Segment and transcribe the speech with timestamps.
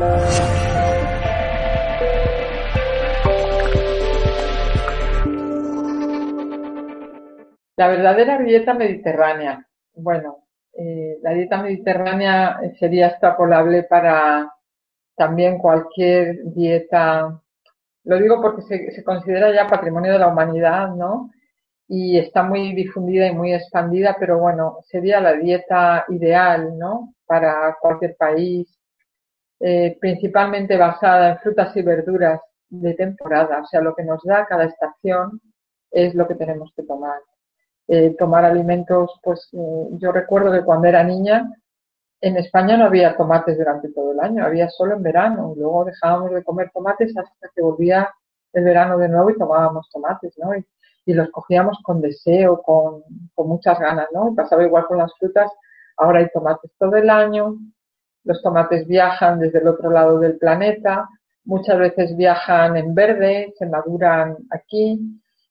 [0.00, 0.08] La
[7.88, 9.66] verdadera dieta mediterránea.
[9.94, 14.50] Bueno, eh, la dieta mediterránea sería extrapolable para
[15.16, 17.38] también cualquier dieta.
[18.04, 21.30] Lo digo porque se, se considera ya patrimonio de la humanidad, ¿no?
[21.88, 27.12] Y está muy difundida y muy expandida, pero bueno, sería la dieta ideal, ¿no?
[27.26, 28.79] Para cualquier país,
[29.60, 34.46] eh, principalmente basada en frutas y verduras de temporada, o sea, lo que nos da
[34.46, 35.40] cada estación
[35.90, 37.20] es lo que tenemos que tomar.
[37.88, 41.50] Eh, tomar alimentos, pues eh, yo recuerdo que cuando era niña
[42.20, 45.54] en España no había tomates durante todo el año, había solo en verano.
[45.56, 48.08] Luego dejábamos de comer tomates hasta que volvía
[48.52, 50.54] el verano de nuevo y tomábamos tomates, ¿no?
[50.54, 50.64] Y,
[51.12, 53.02] los cogíamos con deseo, con,
[53.34, 54.30] con, muchas ganas, ¿no?
[54.30, 55.50] Y pasaba igual con las frutas.
[55.96, 57.56] Ahora hay tomates todo el año.
[58.24, 61.08] Los tomates viajan desde el otro lado del planeta.
[61.44, 65.00] Muchas veces viajan en verde, se maduran aquí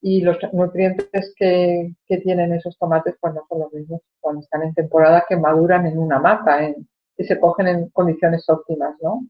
[0.00, 4.74] y los nutrientes que, tienen esos tomates pues no son los mismos cuando están en
[4.74, 9.26] temporada que maduran en una mata en, y se cogen en condiciones óptimas, ¿no?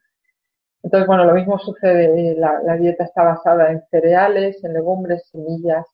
[0.82, 5.86] Entonces, bueno, lo mismo sucede, la, la dieta está basada en cereales, en legumbres, semillas,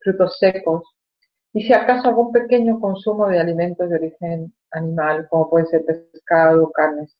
[0.00, 0.82] frutos secos
[1.52, 6.64] y si acaso algún pequeño consumo de alimentos de origen animal, como puede ser pescado,
[6.64, 7.16] o carnes,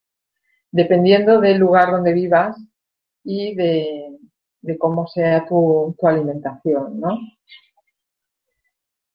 [0.70, 2.56] dependiendo del lugar donde vivas
[3.24, 4.18] y de,
[4.78, 7.18] cómo sea tu, alimentación, ¿no?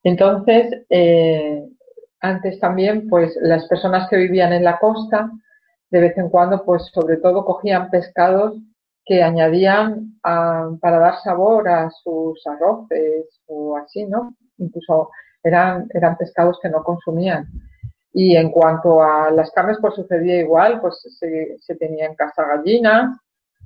[0.03, 1.67] Entonces, eh,
[2.21, 5.29] antes también, pues las personas que vivían en la costa,
[5.89, 8.57] de vez en cuando, pues sobre todo cogían pescados
[9.05, 14.35] que añadían para dar sabor a sus arroces o así, ¿no?
[14.57, 15.09] Incluso
[15.43, 17.47] eran, eran pescados que no consumían.
[18.13, 23.17] Y en cuanto a las carnes, pues sucedía igual, pues se, tenía en casa gallinas,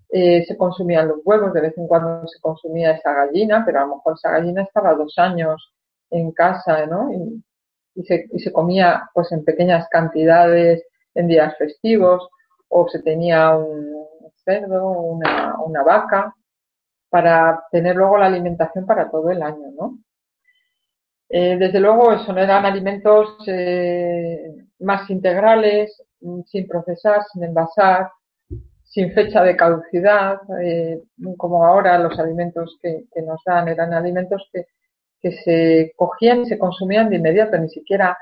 [0.10, 3.86] eh, se consumían los huevos, de vez en cuando se consumía esa gallina, pero a
[3.86, 5.74] lo mejor esa gallina estaba dos años
[6.10, 7.14] en casa, ¿no?
[7.14, 7.44] Y,
[7.96, 10.84] y, se, y se comía pues en pequeñas cantidades
[11.16, 12.28] en días festivos,
[12.68, 14.08] o se tenía un
[14.44, 16.34] cerdo, una, una vaca,
[17.10, 19.98] para tener luego la alimentación para todo el año, ¿no?
[21.34, 26.04] Eh, desde luego, eso no eran alimentos eh, más integrales,
[26.48, 28.10] sin procesar, sin envasar,
[28.84, 31.02] sin fecha de caducidad, eh,
[31.38, 34.66] como ahora los alimentos que, nos dan eran alimentos que,
[35.22, 38.18] que se cogían y se consumían de inmediato, ni siquiera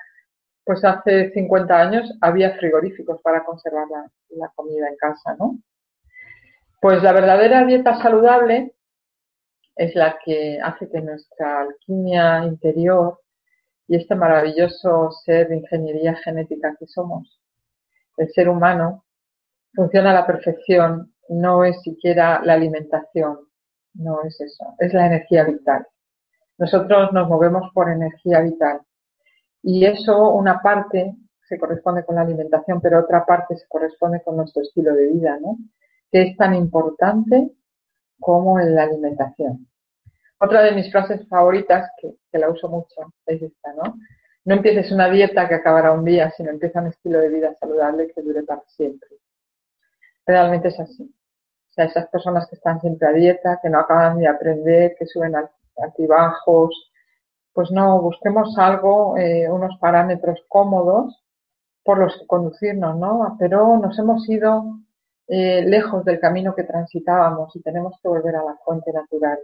[0.64, 4.06] pues hace 50 años había frigoríficos para conservar la,
[4.38, 5.58] la, comida en casa, ¿no?
[6.80, 8.74] Pues la verdadera dieta saludable
[9.80, 13.22] es la que hace que nuestra alquimia interior
[13.88, 17.40] y este maravilloso ser de ingeniería genética que somos,
[18.18, 19.06] el ser humano,
[19.74, 23.40] funciona a la perfección, no es siquiera la alimentación,
[23.94, 25.88] no es eso, es la energía vital.
[26.58, 28.82] Nosotros nos movemos por energía vital
[29.64, 31.16] y eso una parte
[31.48, 35.38] se corresponde con la alimentación, pero otra parte se corresponde con nuestro estilo de vida,
[35.42, 35.58] ¿no?
[36.12, 37.54] Que es tan importante
[38.20, 39.68] como en la alimentación.
[40.40, 43.96] Otra de mis frases favoritas, que, que la uso mucho, es esta, ¿no?
[44.46, 48.12] No empieces una dieta que acabará un día, sino empieza un estilo de vida saludable
[48.14, 49.10] que dure para siempre
[50.30, 51.04] realmente es así.
[51.04, 55.06] O sea, esas personas que están siempre a dieta, que no acaban de aprender, que
[55.06, 55.34] suben
[55.78, 56.92] altibajos,
[57.54, 61.24] pues no, busquemos algo, eh, unos parámetros cómodos
[61.84, 63.36] por los que conducirnos, ¿no?
[63.40, 64.66] Pero nos hemos ido
[65.32, 69.38] eh, lejos del camino que transitábamos y tenemos que volver a la fuente natural.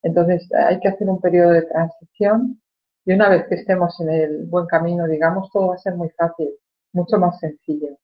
[0.00, 2.62] Entonces hay que hacer un periodo de transición
[3.04, 6.08] y una vez que estemos en el buen camino, digamos, todo va a ser muy
[6.10, 6.50] fácil,
[6.92, 7.98] mucho más sencillo.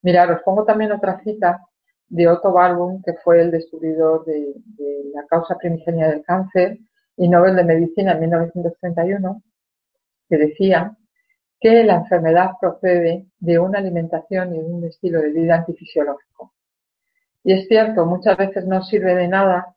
[0.00, 1.60] Mirad, os pongo también otra cita
[2.08, 6.78] de Otto Warburg, que fue el descubridor de, de, la causa primigenia del cáncer
[7.16, 9.42] y Nobel de Medicina en 1931,
[10.30, 10.96] que decía
[11.60, 16.54] que la enfermedad procede de una alimentación y de un estilo de vida antifisiológico.
[17.44, 19.74] Y es cierto, muchas veces no sirve de nada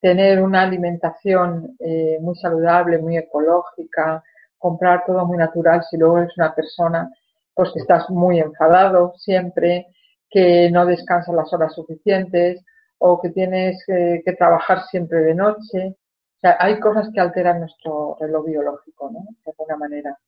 [0.00, 4.22] tener una alimentación eh, muy saludable, muy ecológica,
[4.56, 7.10] comprar todo muy natural si luego eres una persona
[7.54, 9.88] pues que estás muy enfadado siempre,
[10.30, 12.64] que no descansas las horas suficientes
[12.98, 15.96] o que tienes que, que trabajar siempre de noche.
[16.36, 19.26] O sea, hay cosas que alteran nuestro reloj biológico, ¿no?
[19.44, 20.18] De alguna manera.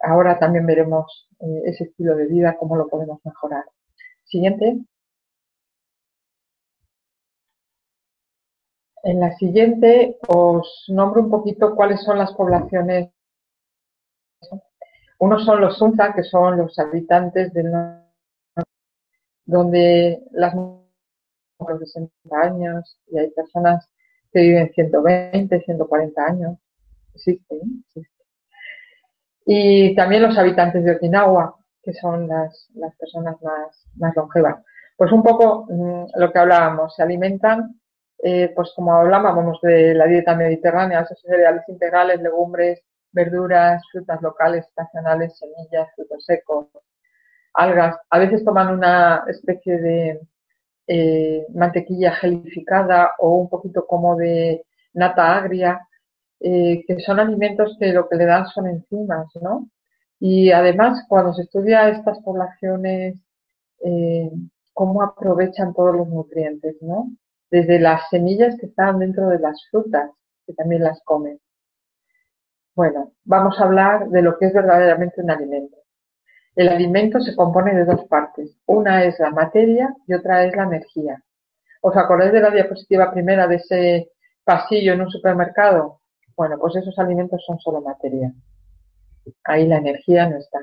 [0.00, 3.64] Ahora también veremos eh, ese estilo de vida, cómo lo podemos mejorar.
[4.24, 4.78] Siguiente.
[9.02, 13.10] En la siguiente os nombro un poquito cuáles son las poblaciones
[15.18, 18.04] unos son los Sunza, que son los habitantes del norte,
[19.44, 23.88] donde las mujeres de 60 años y hay personas
[24.32, 26.58] que viven 120, 140 años.
[27.14, 28.02] Existe, ¿eh?
[29.50, 34.62] Y también los habitantes de Okinawa, que son las, las personas más, más longevas.
[34.94, 37.80] Pues un poco mm, lo que hablábamos, se alimentan,
[38.22, 44.66] eh, pues como hablábamos de la dieta mediterránea, esos cereales integrales, legumbres, verduras, frutas locales,
[44.66, 46.66] estacionales, semillas, frutos secos,
[47.54, 47.96] algas.
[48.10, 50.20] A veces toman una especie de
[50.88, 55.87] eh, mantequilla gelificada o un poquito como de nata agria,
[56.40, 59.68] eh, que son alimentos que lo que le dan son enzimas, ¿no?
[60.20, 63.20] Y además, cuando se estudia estas poblaciones,
[63.84, 64.30] eh,
[64.72, 67.10] cómo aprovechan todos los nutrientes, ¿no?
[67.50, 70.10] Desde las semillas que están dentro de las frutas,
[70.46, 71.40] que también las comen.
[72.74, 75.76] Bueno, vamos a hablar de lo que es verdaderamente un alimento.
[76.54, 78.56] El alimento se compone de dos partes.
[78.66, 81.22] Una es la materia y otra es la energía.
[81.80, 84.10] ¿Os acordáis de la diapositiva primera de ese
[84.44, 85.97] pasillo en un supermercado?
[86.38, 88.32] Bueno, pues esos alimentos son solo materia.
[89.42, 90.60] Ahí la energía no está.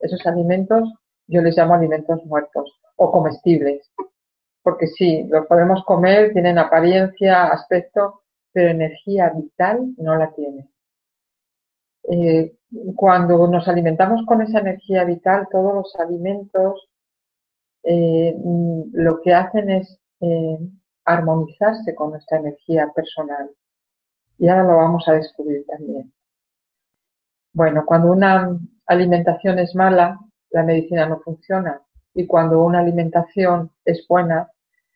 [0.00, 0.90] Esos alimentos
[1.26, 3.92] yo les llamo alimentos muertos o comestibles.
[4.62, 8.22] Porque sí, los podemos comer, tienen apariencia, aspecto,
[8.52, 10.70] pero energía vital no la tienen.
[12.10, 12.56] Eh,
[12.96, 16.88] cuando nos alimentamos con esa energía vital, todos los alimentos
[17.82, 18.34] eh,
[18.92, 20.58] lo que hacen es eh,
[21.04, 23.50] armonizarse con nuestra energía personal.
[24.38, 26.12] Y ahora lo vamos a descubrir también.
[27.52, 30.18] Bueno, cuando una alimentación es mala,
[30.50, 31.82] la medicina no funciona.
[32.14, 34.50] Y cuando una alimentación es buena,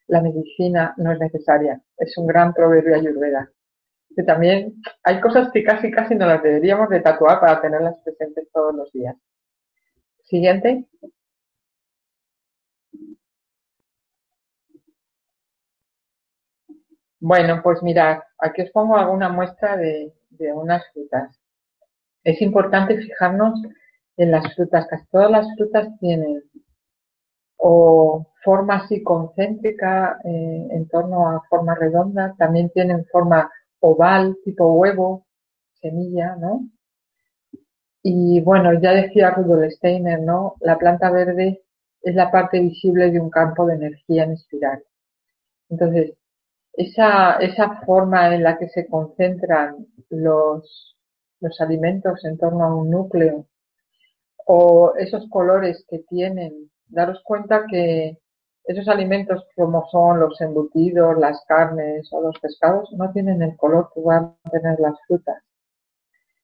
[0.06, 1.80] la medicina no es necesaria.
[1.96, 3.50] Es un gran proverbio ayurveda
[4.14, 8.48] que también hay cosas que casi casi no las deberíamos de tatuar para tenerlas presentes
[8.52, 9.16] todos los días.
[10.24, 10.86] Siguiente.
[17.22, 21.38] Bueno, pues mirad, aquí os pongo alguna muestra de, de unas frutas.
[22.24, 23.62] Es importante fijarnos
[24.16, 24.88] en las frutas.
[24.88, 26.42] Casi todas las frutas tienen
[27.58, 33.48] o forma así concéntrica eh, en torno a forma redonda, también tienen forma
[33.78, 35.24] oval, tipo huevo,
[35.80, 36.68] semilla, ¿no?
[38.02, 40.56] Y bueno, ya decía Rudolf Steiner, ¿no?
[40.58, 41.62] La planta verde
[42.02, 44.82] es la parte visible de un campo de energía en espiral.
[45.68, 46.14] Entonces,
[46.72, 50.96] esa, esa forma en la que se concentran los,
[51.40, 53.46] los alimentos en torno a un núcleo
[54.46, 58.18] o esos colores que tienen, daros cuenta que
[58.64, 63.90] esos alimentos como son los embutidos, las carnes o los pescados no tienen el color
[63.94, 65.42] que van a tener las frutas.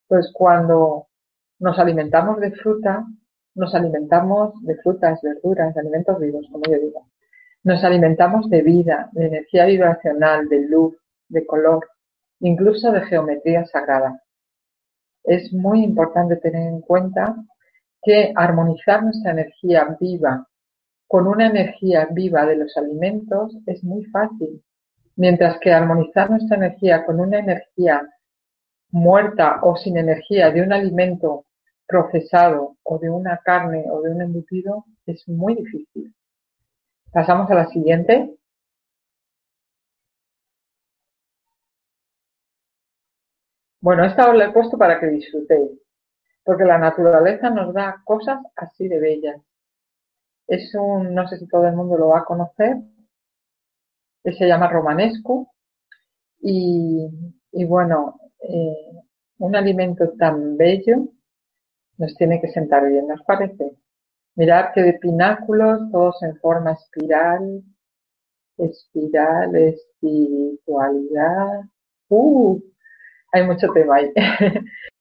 [0.06, 1.06] Pues cuando
[1.58, 3.04] nos alimentamos de fruta,
[3.54, 7.06] nos alimentamos de frutas, verduras, alimentos vivos, como yo digo.
[7.68, 10.96] Nos alimentamos de vida, de energía vibracional, de luz,
[11.28, 11.86] de color,
[12.40, 14.22] incluso de geometría sagrada.
[15.22, 17.36] Es muy importante tener en cuenta
[18.00, 20.46] que armonizar nuestra energía viva
[21.06, 24.62] con una energía viva de los alimentos es muy fácil,
[25.16, 28.00] mientras que armonizar nuestra energía con una energía
[28.92, 31.44] muerta o sin energía de un alimento
[31.86, 36.14] procesado o de una carne o de un embutido es muy difícil.
[37.12, 38.34] Pasamos a la siguiente.
[43.80, 45.72] Bueno, esta os la he puesto para que disfrutéis,
[46.44, 49.42] porque la naturaleza nos da cosas así de bellas.
[50.48, 52.78] Es un, no sé si todo el mundo lo va a conocer,
[54.22, 55.52] que se llama romanesco
[56.40, 57.08] y,
[57.52, 58.92] y bueno, eh,
[59.38, 61.08] un alimento tan bello
[61.98, 63.76] nos tiene que sentar bien, ¿nos parece?
[64.38, 67.60] Mirad que de pináculos, todos en forma espiral,
[68.56, 71.62] espiral, espiritualidad.
[72.08, 72.60] ¡Uh!
[73.32, 74.12] Hay mucho tema ahí.